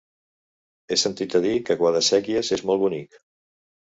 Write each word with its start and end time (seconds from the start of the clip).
He 0.93 0.97
sentit 1.01 1.35
a 1.39 1.41
dir 1.43 1.51
que 1.67 1.77
Guadasséquies 1.83 2.51
és 2.57 2.63
molt 2.71 2.83
bonic. 2.87 3.21